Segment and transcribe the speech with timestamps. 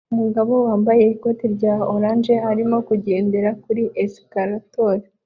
[0.13, 4.97] Umugabo wambaye ikoti rya orange arimo kugendera kuri escalator